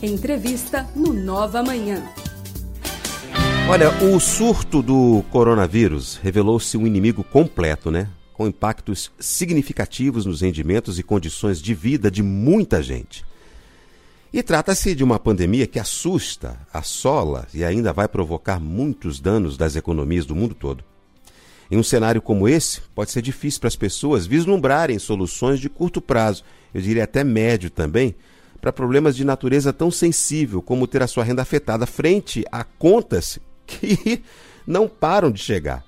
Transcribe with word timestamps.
Entrevista 0.00 0.88
no 0.94 1.12
Nova 1.12 1.60
Manhã. 1.60 2.00
Olha, 3.68 3.90
o 4.04 4.20
surto 4.20 4.80
do 4.80 5.24
coronavírus 5.28 6.20
revelou-se 6.22 6.76
um 6.76 6.86
inimigo 6.86 7.24
completo, 7.24 7.90
né? 7.90 8.08
Com 8.32 8.46
impactos 8.46 9.10
significativos 9.18 10.24
nos 10.24 10.40
rendimentos 10.40 11.00
e 11.00 11.02
condições 11.02 11.60
de 11.60 11.74
vida 11.74 12.12
de 12.12 12.22
muita 12.22 12.80
gente. 12.80 13.24
E 14.32 14.40
trata-se 14.40 14.94
de 14.94 15.02
uma 15.02 15.18
pandemia 15.18 15.66
que 15.66 15.80
assusta, 15.80 16.56
assola 16.72 17.48
e 17.52 17.64
ainda 17.64 17.92
vai 17.92 18.06
provocar 18.06 18.60
muitos 18.60 19.18
danos 19.18 19.56
das 19.56 19.74
economias 19.74 20.24
do 20.24 20.36
mundo 20.36 20.54
todo. 20.54 20.84
Em 21.68 21.76
um 21.76 21.82
cenário 21.82 22.22
como 22.22 22.48
esse, 22.48 22.82
pode 22.94 23.10
ser 23.10 23.20
difícil 23.20 23.58
para 23.58 23.68
as 23.68 23.76
pessoas 23.76 24.28
vislumbrarem 24.28 24.96
soluções 24.96 25.58
de 25.58 25.68
curto 25.68 26.00
prazo, 26.00 26.44
eu 26.72 26.80
diria 26.80 27.02
até 27.02 27.24
médio 27.24 27.68
também, 27.68 28.14
para 28.60 28.72
problemas 28.72 29.16
de 29.16 29.24
natureza 29.24 29.72
tão 29.72 29.90
sensível 29.90 30.60
como 30.60 30.86
ter 30.86 31.02
a 31.02 31.06
sua 31.06 31.24
renda 31.24 31.42
afetada 31.42 31.86
frente 31.86 32.44
a 32.50 32.64
contas 32.64 33.38
que 33.66 34.22
não 34.66 34.88
param 34.88 35.30
de 35.30 35.40
chegar. 35.40 35.84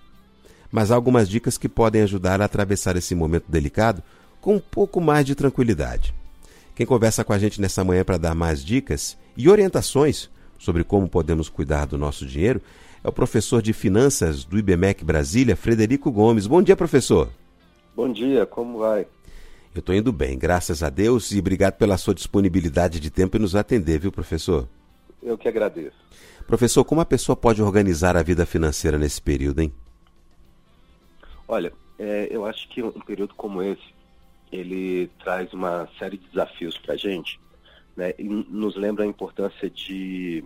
Mas 0.70 0.90
há 0.90 0.94
algumas 0.94 1.28
dicas 1.28 1.58
que 1.58 1.68
podem 1.68 2.02
ajudar 2.02 2.40
a 2.40 2.44
atravessar 2.44 2.96
esse 2.96 3.14
momento 3.14 3.46
delicado 3.48 4.02
com 4.40 4.56
um 4.56 4.60
pouco 4.60 5.00
mais 5.00 5.26
de 5.26 5.34
tranquilidade. 5.34 6.14
Quem 6.74 6.86
conversa 6.86 7.24
com 7.24 7.32
a 7.32 7.38
gente 7.38 7.60
nessa 7.60 7.84
manhã 7.84 8.04
para 8.04 8.16
dar 8.16 8.34
mais 8.34 8.64
dicas 8.64 9.18
e 9.36 9.48
orientações 9.48 10.30
sobre 10.58 10.84
como 10.84 11.08
podemos 11.08 11.48
cuidar 11.48 11.86
do 11.86 11.98
nosso 11.98 12.24
dinheiro 12.24 12.60
é 13.02 13.08
o 13.08 13.12
professor 13.12 13.60
de 13.60 13.72
finanças 13.72 14.44
do 14.44 14.58
IBMEC 14.58 15.04
Brasília, 15.04 15.56
Frederico 15.56 16.10
Gomes. 16.10 16.46
Bom 16.46 16.62
dia, 16.62 16.76
professor. 16.76 17.28
Bom 17.96 18.10
dia, 18.12 18.46
como 18.46 18.78
vai? 18.78 19.06
Eu 19.72 19.78
estou 19.78 19.94
indo 19.94 20.12
bem, 20.12 20.36
graças 20.36 20.82
a 20.82 20.90
Deus, 20.90 21.30
e 21.30 21.38
obrigado 21.38 21.74
pela 21.74 21.96
sua 21.96 22.12
disponibilidade 22.12 22.98
de 22.98 23.08
tempo 23.08 23.36
e 23.36 23.40
nos 23.40 23.54
atender, 23.54 24.00
viu, 24.00 24.10
professor? 24.10 24.68
Eu 25.22 25.38
que 25.38 25.46
agradeço. 25.46 25.96
Professor, 26.44 26.84
como 26.84 27.00
a 27.00 27.04
pessoa 27.04 27.36
pode 27.36 27.62
organizar 27.62 28.16
a 28.16 28.22
vida 28.22 28.44
financeira 28.44 28.98
nesse 28.98 29.22
período, 29.22 29.60
hein? 29.60 29.72
Olha, 31.46 31.72
é, 32.00 32.26
eu 32.32 32.44
acho 32.44 32.68
que 32.68 32.82
um 32.82 32.90
período 33.00 33.32
como 33.34 33.62
esse, 33.62 33.94
ele 34.50 35.08
traz 35.22 35.52
uma 35.52 35.88
série 36.00 36.16
de 36.16 36.26
desafios 36.26 36.76
para 36.76 36.94
a 36.94 36.96
gente, 36.96 37.38
né? 37.96 38.12
E 38.18 38.24
nos 38.24 38.74
lembra 38.74 39.04
a 39.04 39.06
importância 39.06 39.70
de, 39.70 40.42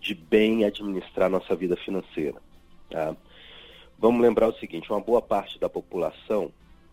de 0.00 0.14
bem 0.14 0.64
administrar 0.64 1.28
nossa 1.28 1.54
vida 1.54 1.76
financeira. 1.76 2.40
Tá? 2.88 3.14
Vamos 3.98 4.22
lembrar 4.22 4.48
o 4.48 4.58
seguinte, 4.58 4.90
uma 4.90 5.00
boa 5.00 5.20
parte 5.20 5.58
da 5.58 5.68
população 5.68 6.50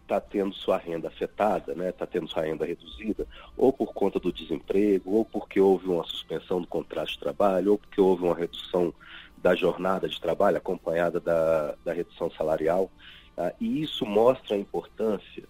está 0.07 0.21
tendo 0.21 0.55
sua 0.55 0.77
renda 0.77 1.09
afetada, 1.09 1.73
está 1.73 1.83
né, 1.83 1.91
tá 1.91 2.05
tendo 2.05 2.29
sua 2.29 2.43
renda 2.43 2.65
reduzida, 2.65 3.27
ou 3.57 3.73
por 3.73 3.93
conta 3.93 4.19
do 4.19 4.31
desemprego, 4.31 5.11
ou 5.11 5.25
porque 5.25 5.59
houve 5.59 5.87
uma 5.87 6.05
suspensão 6.05 6.61
do 6.61 6.67
contrato 6.67 7.09
de 7.09 7.19
trabalho, 7.19 7.73
ou 7.73 7.77
porque 7.77 7.99
houve 7.99 8.23
uma 8.23 8.33
redução 8.35 8.93
da 9.37 9.53
jornada 9.53 10.07
de 10.07 10.19
trabalho 10.19 10.57
acompanhada 10.57 11.19
da, 11.19 11.75
da 11.83 11.91
redução 11.91 12.31
salarial. 12.31 12.89
Tá? 13.35 13.53
E 13.59 13.83
isso 13.83 14.05
mostra 14.05 14.55
a 14.55 14.59
importância 14.59 15.43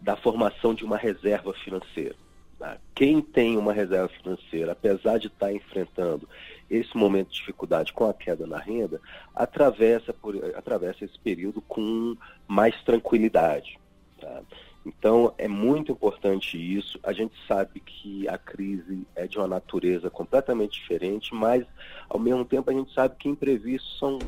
da 0.00 0.16
formação 0.16 0.74
de 0.74 0.84
uma 0.84 0.96
reserva 0.96 1.52
financeira. 1.52 2.16
Tá? 2.58 2.78
Quem 2.94 3.20
tem 3.20 3.58
uma 3.58 3.74
reserva 3.74 4.08
financeira, 4.08 4.72
apesar 4.72 5.18
de 5.18 5.26
estar 5.26 5.46
tá 5.46 5.52
enfrentando 5.52 6.26
esse 6.70 6.96
momento 6.96 7.28
de 7.28 7.36
dificuldade 7.36 7.92
com 7.92 8.08
a 8.08 8.14
queda 8.14 8.46
na 8.46 8.58
renda, 8.58 8.98
atravessa, 9.34 10.14
por, 10.14 10.34
atravessa 10.56 11.04
esse 11.04 11.18
período 11.18 11.60
com 11.60 12.16
mais 12.48 12.74
tranquilidade. 12.82 13.81
Tá? 14.22 14.42
Então, 14.86 15.34
é 15.36 15.48
muito 15.48 15.92
importante 15.92 16.56
isso. 16.56 16.98
A 17.02 17.12
gente 17.12 17.34
sabe 17.46 17.80
que 17.80 18.28
a 18.28 18.38
crise 18.38 19.06
é 19.14 19.26
de 19.26 19.36
uma 19.36 19.48
natureza 19.48 20.08
completamente 20.08 20.80
diferente, 20.80 21.34
mas, 21.34 21.64
ao 22.08 22.18
mesmo 22.18 22.44
tempo, 22.44 22.70
a 22.70 22.72
gente 22.72 22.92
sabe 22.94 23.16
que 23.16 23.28
imprevistos 23.28 23.98
são 23.98 24.18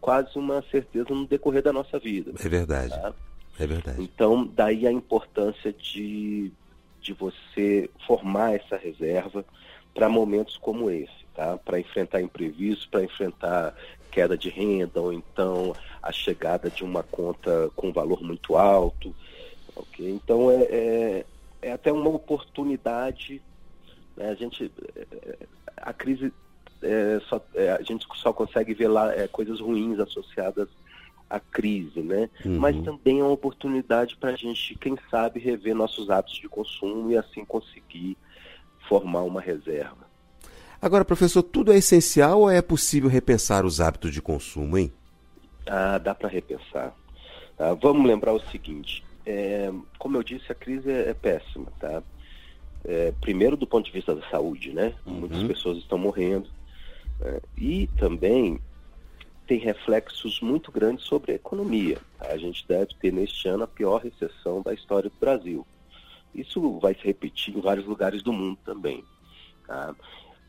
quase 0.00 0.36
uma 0.38 0.62
certeza 0.70 1.10
no 1.10 1.26
decorrer 1.26 1.62
da 1.62 1.72
nossa 1.72 1.98
vida. 1.98 2.32
É 2.42 2.48
verdade. 2.48 2.90
Tá? 2.90 3.14
É 3.58 3.66
verdade. 3.66 4.02
Então, 4.02 4.46
daí 4.46 4.86
a 4.86 4.92
importância 4.92 5.72
de, 5.72 6.50
de 7.00 7.12
você 7.12 7.90
formar 8.06 8.54
essa 8.54 8.76
reserva 8.76 9.44
para 9.94 10.08
momentos 10.08 10.56
como 10.56 10.90
esse, 10.90 11.26
tá? 11.34 11.58
Para 11.58 11.78
enfrentar 11.78 12.22
imprevistos, 12.22 12.86
para 12.86 13.04
enfrentar 13.04 13.74
queda 14.10 14.36
de 14.36 14.50
renda 14.50 15.00
ou 15.00 15.12
então 15.12 15.74
a 16.02 16.12
chegada 16.12 16.70
de 16.70 16.84
uma 16.84 17.02
conta 17.02 17.70
com 17.74 17.92
valor 17.92 18.22
muito 18.22 18.56
alto. 18.56 19.14
Ok? 19.74 20.08
Então 20.08 20.50
é, 20.50 20.62
é, 20.62 21.26
é 21.62 21.72
até 21.72 21.92
uma 21.92 22.08
oportunidade. 22.08 23.42
Né? 24.16 24.28
A 24.30 24.34
gente 24.34 24.70
é, 24.96 25.36
a 25.76 25.92
crise 25.92 26.32
é, 26.82 27.20
só, 27.28 27.40
é, 27.54 27.70
a 27.72 27.82
gente 27.82 28.06
só 28.16 28.32
consegue 28.32 28.74
ver 28.74 28.88
lá 28.88 29.14
é, 29.14 29.28
coisas 29.28 29.60
ruins 29.60 29.98
associadas 29.98 30.68
à 31.30 31.40
crise, 31.40 32.00
né? 32.00 32.28
Uhum. 32.44 32.58
Mas 32.58 32.76
também 32.82 33.20
é 33.20 33.22
uma 33.22 33.32
oportunidade 33.32 34.16
para 34.16 34.30
a 34.30 34.36
gente, 34.36 34.76
quem 34.76 34.98
sabe, 35.10 35.40
rever 35.40 35.74
nossos 35.74 36.10
hábitos 36.10 36.38
de 36.38 36.48
consumo 36.48 37.10
e 37.10 37.16
assim 37.16 37.44
conseguir 37.44 38.16
formar 38.88 39.22
uma 39.22 39.40
reserva. 39.40 40.10
Agora, 40.80 41.04
professor, 41.04 41.42
tudo 41.42 41.72
é 41.72 41.76
essencial 41.76 42.40
ou 42.40 42.50
é 42.50 42.60
possível 42.60 43.08
repensar 43.08 43.64
os 43.64 43.80
hábitos 43.80 44.12
de 44.12 44.20
consumo, 44.20 44.76
hein? 44.76 44.92
Ah, 45.66 45.96
dá 45.96 46.14
para 46.14 46.28
repensar. 46.28 46.92
Ah, 47.58 47.74
vamos 47.80 48.04
lembrar 48.06 48.32
o 48.32 48.40
seguinte: 48.50 49.04
é, 49.24 49.72
como 49.98 50.16
eu 50.16 50.22
disse, 50.22 50.50
a 50.50 50.54
crise 50.54 50.90
é, 50.90 51.10
é 51.10 51.14
péssima, 51.14 51.66
tá? 51.78 52.02
É, 52.84 53.12
primeiro 53.20 53.56
do 53.56 53.66
ponto 53.66 53.86
de 53.86 53.92
vista 53.92 54.14
da 54.14 54.28
saúde, 54.28 54.72
né? 54.72 54.94
Uhum. 55.06 55.20
Muitas 55.20 55.42
pessoas 55.44 55.78
estão 55.78 55.98
morrendo. 55.98 56.48
É, 57.20 57.40
e 57.56 57.86
também 57.98 58.60
tem 59.46 59.58
reflexos 59.58 60.40
muito 60.40 60.72
grandes 60.72 61.04
sobre 61.04 61.32
a 61.32 61.34
economia. 61.34 61.98
A 62.20 62.36
gente 62.36 62.66
deve 62.66 62.94
ter 63.00 63.12
neste 63.12 63.48
ano 63.48 63.64
a 63.64 63.68
pior 63.68 64.02
recessão 64.02 64.62
da 64.62 64.74
história 64.74 65.08
do 65.10 65.16
Brasil. 65.20 65.66
Isso 66.34 66.78
vai 66.78 66.94
se 66.94 67.04
repetir 67.04 67.56
em 67.56 67.60
vários 67.60 67.86
lugares 67.86 68.22
do 68.22 68.32
mundo 68.32 68.58
também. 68.64 69.04
Tá? 69.66 69.94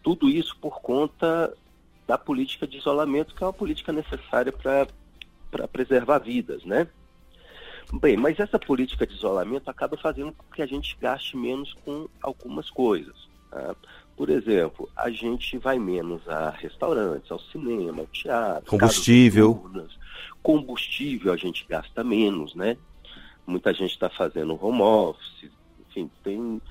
Tudo 0.01 0.29
isso 0.29 0.57
por 0.59 0.81
conta 0.81 1.53
da 2.07 2.17
política 2.17 2.65
de 2.65 2.77
isolamento, 2.77 3.35
que 3.35 3.43
é 3.43 3.47
uma 3.47 3.53
política 3.53 3.91
necessária 3.91 4.51
para 4.51 5.67
preservar 5.67 6.19
vidas, 6.19 6.63
né? 6.65 6.87
Bem, 8.01 8.17
mas 8.17 8.39
essa 8.39 8.57
política 8.57 9.05
de 9.05 9.13
isolamento 9.13 9.69
acaba 9.69 9.95
fazendo 9.95 10.31
com 10.31 10.43
que 10.51 10.63
a 10.63 10.65
gente 10.65 10.97
gaste 10.99 11.37
menos 11.37 11.73
com 11.85 12.09
algumas 12.21 12.69
coisas. 12.71 13.15
Tá? 13.51 13.75
Por 14.17 14.29
exemplo, 14.31 14.89
a 14.95 15.11
gente 15.11 15.59
vai 15.59 15.77
menos 15.77 16.27
a 16.27 16.49
restaurantes, 16.49 17.31
ao 17.31 17.39
cinema, 17.39 18.01
ao 18.01 18.07
teatro. 18.07 18.65
Combustível. 18.65 19.69
Combustível 20.41 21.31
a 21.31 21.37
gente 21.37 21.65
gasta 21.69 22.03
menos, 22.03 22.55
né? 22.55 22.77
Muita 23.45 23.71
gente 23.73 23.91
está 23.91 24.09
fazendo 24.09 24.57
home 24.59 24.81
office, 24.81 25.51
enfim, 25.89 26.09
tem. 26.23 26.61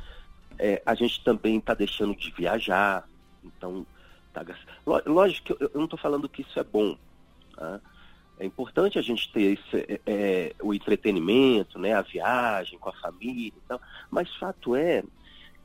É, 0.58 0.82
a 0.84 0.94
gente 0.94 1.22
também 1.22 1.58
está 1.58 1.74
deixando 1.74 2.16
de 2.16 2.30
viajar, 2.32 3.08
então 3.44 3.86
tá 4.32 4.42
gastando. 4.42 5.02
Lógico 5.06 5.46
que 5.46 5.64
eu, 5.64 5.70
eu 5.72 5.78
não 5.78 5.84
estou 5.84 5.98
falando 5.98 6.28
que 6.28 6.42
isso 6.42 6.58
é 6.58 6.64
bom. 6.64 6.96
Tá? 7.54 7.80
É 8.38 8.46
importante 8.46 8.98
a 8.98 9.02
gente 9.02 9.30
ter 9.32 9.58
esse, 9.58 9.76
é, 9.76 10.00
é, 10.06 10.54
o 10.62 10.74
entretenimento, 10.74 11.78
né, 11.78 11.94
a 11.94 12.02
viagem 12.02 12.78
com 12.78 12.88
a 12.88 12.92
família 12.94 13.48
e 13.56 13.68
tal, 13.68 13.80
mas 14.10 14.34
fato 14.36 14.74
é 14.74 15.02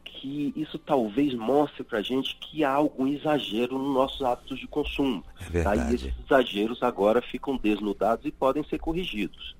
que 0.04 0.54
isso 0.56 0.80
talvez 0.80 1.34
mostre 1.34 1.84
para 1.84 2.00
a 2.00 2.02
gente 2.02 2.36
que 2.38 2.64
há 2.64 2.72
algum 2.72 3.08
exagero 3.08 3.78
nos 3.78 3.94
nossos 3.94 4.22
hábitos 4.22 4.60
de 4.60 4.68
consumo. 4.68 5.24
É 5.40 5.50
verdade. 5.50 5.82
Tá? 5.82 5.92
E 5.92 5.96
esses 5.96 6.14
exageros 6.26 6.84
agora 6.84 7.22
ficam 7.22 7.58
desnudados 7.58 8.26
e 8.26 8.32
podem 8.32 8.64
ser 8.64 8.80
corrigidos. 8.80 9.56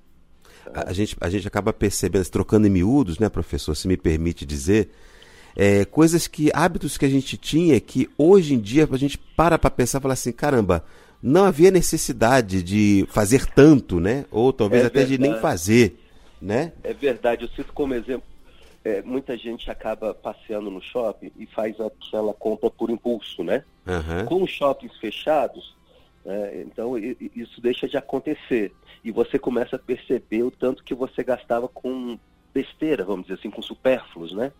Tá? 0.72 0.84
A, 0.86 0.92
gente, 0.92 1.16
a 1.20 1.30
gente 1.30 1.46
acaba 1.46 1.72
percebendo, 1.72 2.28
trocando 2.28 2.66
em 2.66 2.70
miúdos, 2.70 3.18
né, 3.18 3.28
professor, 3.28 3.74
se 3.74 3.86
me 3.86 3.96
permite 3.96 4.44
dizer, 4.44 4.90
é, 5.56 5.84
coisas 5.84 6.26
que, 6.26 6.50
hábitos 6.54 6.96
que 6.96 7.04
a 7.04 7.08
gente 7.08 7.36
tinha, 7.36 7.80
que 7.80 8.08
hoje 8.16 8.54
em 8.54 8.60
dia 8.60 8.88
a 8.90 8.96
gente 8.96 9.18
para 9.18 9.58
para 9.58 9.70
pensar 9.70 9.98
e 9.98 10.02
fala 10.02 10.14
assim, 10.14 10.32
caramba, 10.32 10.84
não 11.22 11.44
havia 11.44 11.70
necessidade 11.70 12.62
de 12.62 13.06
fazer 13.10 13.46
tanto, 13.46 13.98
né? 13.98 14.24
Ou 14.30 14.52
talvez 14.52 14.84
é 14.84 14.86
até 14.86 15.00
verdade. 15.00 15.16
de 15.16 15.28
nem 15.28 15.40
fazer, 15.40 15.98
né? 16.40 16.72
É 16.82 16.92
verdade. 16.92 17.44
Eu 17.44 17.48
cito 17.48 17.72
como 17.72 17.94
exemplo, 17.94 18.26
é, 18.84 19.02
muita 19.02 19.36
gente 19.36 19.70
acaba 19.70 20.14
passeando 20.14 20.70
no 20.70 20.80
shopping 20.80 21.32
e 21.36 21.46
faz 21.46 21.76
aquela 21.80 22.32
compra 22.32 22.70
por 22.70 22.90
impulso, 22.90 23.42
né? 23.42 23.64
Uhum. 23.86 24.26
Com 24.26 24.42
os 24.42 24.50
shoppings 24.50 24.96
fechados, 24.98 25.76
é, 26.24 26.64
então 26.66 26.96
isso 26.98 27.60
deixa 27.60 27.88
de 27.88 27.96
acontecer. 27.96 28.72
E 29.04 29.10
você 29.10 29.38
começa 29.38 29.76
a 29.76 29.78
perceber 29.78 30.42
o 30.42 30.50
tanto 30.50 30.84
que 30.84 30.94
você 30.94 31.22
gastava 31.24 31.68
com 31.68 32.18
besteira, 32.52 33.04
vamos 33.04 33.26
dizer 33.26 33.38
assim, 33.38 33.50
com 33.50 33.62
supérfluos, 33.62 34.32
né? 34.32 34.52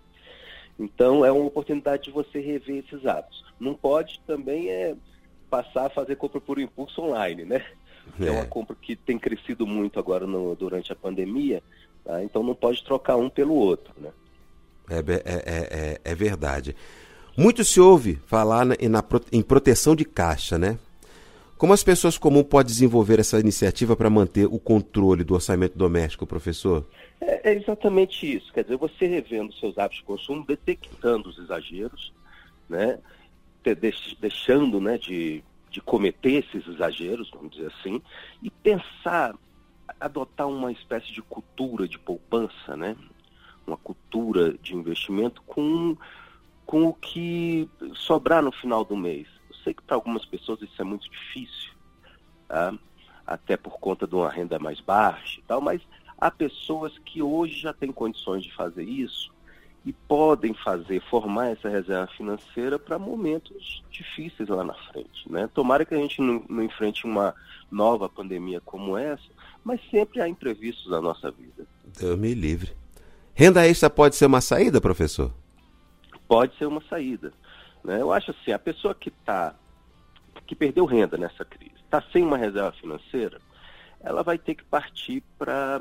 Então 0.78 1.24
é 1.24 1.32
uma 1.32 1.44
oportunidade 1.44 2.04
de 2.04 2.10
você 2.10 2.38
rever 2.40 2.84
esses 2.84 3.04
hábitos. 3.06 3.44
Não 3.58 3.74
pode 3.74 4.20
também 4.26 4.68
é 4.68 4.94
passar 5.48 5.86
a 5.86 5.90
fazer 5.90 6.16
compra 6.16 6.40
por 6.40 6.58
impulso 6.58 7.00
online, 7.02 7.44
né? 7.44 7.64
É. 8.20 8.26
é 8.26 8.30
uma 8.30 8.46
compra 8.46 8.76
que 8.80 8.96
tem 8.96 9.18
crescido 9.18 9.66
muito 9.66 9.98
agora 9.98 10.26
no, 10.26 10.54
durante 10.54 10.92
a 10.92 10.96
pandemia, 10.96 11.62
tá? 12.04 12.22
então 12.22 12.42
não 12.42 12.54
pode 12.54 12.82
trocar 12.82 13.16
um 13.16 13.28
pelo 13.28 13.54
outro, 13.54 13.92
né? 13.98 14.10
É, 14.90 14.98
é, 14.98 15.22
é, 15.24 16.00
é, 16.04 16.12
é 16.12 16.14
verdade. 16.14 16.74
Muito 17.36 17.62
se 17.62 17.80
ouve 17.80 18.18
falar 18.26 18.64
na, 18.64 18.74
na, 18.88 19.04
em 19.30 19.42
proteção 19.42 19.94
de 19.94 20.04
caixa, 20.04 20.58
né? 20.58 20.78
Como 21.58 21.72
as 21.72 21.82
pessoas 21.82 22.16
comuns 22.16 22.46
podem 22.46 22.72
desenvolver 22.72 23.18
essa 23.18 23.38
iniciativa 23.38 23.96
para 23.96 24.08
manter 24.08 24.46
o 24.46 24.58
controle 24.58 25.24
do 25.24 25.34
orçamento 25.34 25.76
doméstico, 25.76 26.24
professor? 26.24 26.86
É, 27.20 27.50
é, 27.50 27.54
exatamente 27.54 28.36
isso. 28.36 28.52
Quer 28.52 28.62
dizer, 28.62 28.76
você 28.76 29.06
revendo 29.06 29.52
seus 29.54 29.76
hábitos 29.76 29.98
de 29.98 30.04
consumo, 30.04 30.46
detectando 30.46 31.28
os 31.28 31.38
exageros, 31.38 32.12
né? 32.68 32.98
Deixando 34.20 34.80
né, 34.80 34.98
de, 34.98 35.42
de 35.70 35.80
cometer 35.80 36.44
esses 36.44 36.66
exageros, 36.66 37.30
vamos 37.30 37.50
dizer 37.52 37.72
assim, 37.78 38.00
e 38.42 38.50
pensar, 38.50 39.34
adotar 40.00 40.48
uma 40.48 40.72
espécie 40.72 41.12
de 41.12 41.22
cultura 41.22 41.86
de 41.86 41.98
poupança, 41.98 42.76
né? 42.76 42.96
uma 43.66 43.76
cultura 43.76 44.54
de 44.58 44.74
investimento 44.74 45.42
com, 45.42 45.96
com 46.64 46.86
o 46.86 46.94
que 46.94 47.68
sobrar 47.94 48.42
no 48.42 48.52
final 48.52 48.84
do 48.84 48.96
mês 48.96 49.28
sei 49.68 49.74
que 49.74 49.82
para 49.82 49.96
algumas 49.96 50.24
pessoas 50.24 50.62
isso 50.62 50.80
é 50.80 50.84
muito 50.84 51.08
difícil, 51.10 51.72
tá? 52.48 52.74
até 53.26 53.56
por 53.56 53.78
conta 53.78 54.06
de 54.06 54.14
uma 54.14 54.30
renda 54.30 54.58
mais 54.58 54.80
baixa 54.80 55.40
e 55.40 55.42
tal, 55.42 55.60
mas 55.60 55.82
há 56.16 56.30
pessoas 56.30 56.96
que 56.98 57.20
hoje 57.20 57.60
já 57.60 57.72
têm 57.74 57.92
condições 57.92 58.42
de 58.42 58.54
fazer 58.54 58.84
isso 58.84 59.30
e 59.84 59.92
podem 59.92 60.52
fazer, 60.54 61.00
formar 61.08 61.48
essa 61.48 61.68
reserva 61.68 62.06
financeira 62.08 62.78
para 62.78 62.98
momentos 62.98 63.82
difíceis 63.90 64.48
lá 64.48 64.64
na 64.64 64.74
frente. 64.74 65.30
Né? 65.30 65.48
Tomara 65.54 65.84
que 65.84 65.94
a 65.94 65.98
gente 65.98 66.20
não, 66.20 66.44
não 66.48 66.62
enfrente 66.62 67.04
uma 67.04 67.34
nova 67.70 68.08
pandemia 68.08 68.60
como 68.60 68.96
essa, 68.96 69.22
mas 69.64 69.80
sempre 69.90 70.20
há 70.20 70.28
imprevistos 70.28 70.90
na 70.90 71.00
nossa 71.00 71.30
vida. 71.30 71.66
Deus 71.98 72.18
me 72.18 72.34
livre. 72.34 72.72
Renda 73.34 73.66
extra 73.66 73.88
pode 73.88 74.16
ser 74.16 74.26
uma 74.26 74.40
saída, 74.40 74.80
professor? 74.80 75.32
Pode 76.26 76.56
ser 76.56 76.66
uma 76.66 76.82
saída. 76.88 77.32
Né? 77.84 78.00
Eu 78.00 78.12
acho 78.12 78.32
assim, 78.32 78.52
a 78.52 78.58
pessoa 78.58 78.94
que 78.94 79.08
está 79.08 79.54
que 80.48 80.54
perdeu 80.54 80.86
renda 80.86 81.18
nessa 81.18 81.44
crise, 81.44 81.74
está 81.84 82.02
sem 82.10 82.24
uma 82.24 82.38
reserva 82.38 82.72
financeira, 82.72 83.38
ela 84.00 84.22
vai 84.22 84.38
ter 84.38 84.54
que 84.54 84.64
partir 84.64 85.22
para 85.38 85.80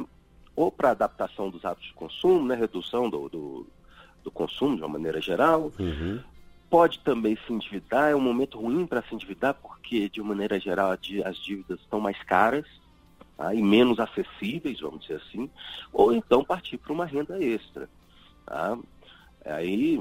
ou 0.56 0.72
para 0.72 0.92
adaptação 0.92 1.50
dos 1.50 1.64
hábitos 1.64 1.88
de 1.90 1.94
consumo, 1.94 2.46
né, 2.46 2.56
redução 2.56 3.10
do, 3.10 3.30
do, 3.30 3.68
do 4.28 4.32
consumo 4.32 4.76
de 4.76 4.82
uma 4.82 4.90
maneira 4.90 5.22
geral. 5.22 5.72
Uhum. 5.80 6.20
Pode 6.70 7.00
também 7.00 7.38
se 7.48 7.54
endividar, 7.54 8.12
é 8.12 8.16
um 8.16 8.20
momento 8.20 8.60
ruim 8.60 8.86
para 8.86 9.02
se 9.02 9.16
endividar, 9.16 9.54
porque 9.54 10.10
de 10.10 10.20
uma 10.20 10.30
maneira 10.30 10.60
geral 10.60 10.92
as 10.92 11.38
dívidas 11.38 11.80
estão 11.80 12.02
mais 12.02 12.22
caras 12.24 12.66
tá, 13.38 13.54
e 13.54 13.62
menos 13.62 14.02
acessíveis, 14.02 14.82
vamos 14.82 15.02
dizer 15.02 15.22
assim, 15.26 15.50
ou 15.94 16.14
então 16.14 16.44
partir 16.44 16.78
para 16.78 16.92
uma 16.92 17.06
renda 17.06 17.42
extra. 17.42 17.90
Tá? 18.46 18.78
Aí 19.46 19.98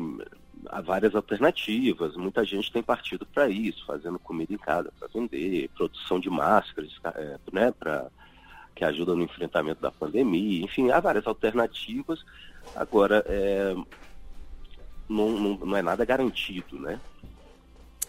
há 0.68 0.80
várias 0.80 1.14
alternativas, 1.14 2.16
muita 2.16 2.44
gente 2.44 2.72
tem 2.72 2.82
partido 2.82 3.24
para 3.24 3.48
isso, 3.48 3.86
fazendo 3.86 4.18
comida 4.18 4.52
em 4.52 4.58
casa 4.58 4.92
para 4.98 5.06
vender, 5.06 5.70
produção 5.76 6.18
de 6.18 6.28
máscaras, 6.28 6.90
é, 7.14 7.38
né, 7.52 7.72
para 7.78 8.10
que 8.74 8.84
ajuda 8.84 9.14
no 9.14 9.22
enfrentamento 9.22 9.80
da 9.80 9.92
pandemia, 9.92 10.64
enfim, 10.64 10.90
há 10.90 10.98
várias 10.98 11.26
alternativas. 11.28 12.24
Agora, 12.74 13.24
é, 13.26 13.74
não, 15.08 15.30
não, 15.30 15.58
não 15.58 15.76
é 15.76 15.82
nada 15.82 16.04
garantido, 16.04 16.78
né? 16.78 17.00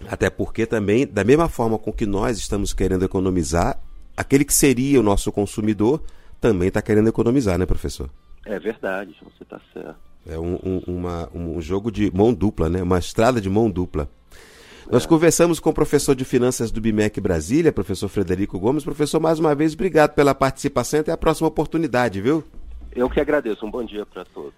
Até 0.07 0.29
porque 0.29 0.65
também, 0.65 1.07
da 1.07 1.23
mesma 1.23 1.49
forma 1.49 1.77
com 1.77 1.91
que 1.91 2.05
nós 2.05 2.38
estamos 2.38 2.73
querendo 2.73 3.03
economizar, 3.03 3.79
aquele 4.15 4.45
que 4.45 4.53
seria 4.53 4.99
o 4.99 5.03
nosso 5.03 5.31
consumidor 5.31 6.01
também 6.39 6.67
está 6.67 6.81
querendo 6.81 7.09
economizar, 7.09 7.57
né, 7.57 7.65
professor? 7.65 8.09
É 8.45 8.59
verdade, 8.59 9.15
você 9.21 9.44
está 9.44 9.59
certo. 9.73 9.95
É 10.25 10.38
um, 10.38 10.59
um, 10.63 10.81
uma, 10.88 11.29
um 11.33 11.61
jogo 11.61 11.91
de 11.91 12.11
mão 12.13 12.33
dupla, 12.33 12.69
né? 12.69 12.83
Uma 12.83 13.00
estrada 13.00 13.39
de 13.39 13.50
mão 13.50 13.69
dupla. 13.69 14.09
Nós 14.89 15.05
é. 15.05 15.07
conversamos 15.07 15.59
com 15.59 15.69
o 15.69 15.73
professor 15.73 16.15
de 16.15 16.23
Finanças 16.23 16.71
do 16.71 16.79
BIMEC 16.79 17.19
Brasília, 17.19 17.71
professor 17.71 18.07
Frederico 18.07 18.59
Gomes. 18.59 18.83
Professor, 18.83 19.19
mais 19.19 19.39
uma 19.39 19.55
vez, 19.55 19.73
obrigado 19.73 20.13
pela 20.13 20.35
participação 20.35 21.00
e 21.00 21.01
até 21.01 21.11
a 21.11 21.17
próxima 21.17 21.47
oportunidade, 21.47 22.21
viu? 22.21 22.43
Eu 22.95 23.09
que 23.09 23.19
agradeço. 23.19 23.65
Um 23.65 23.71
bom 23.71 23.83
dia 23.83 24.05
para 24.05 24.25
todos. 24.25 24.53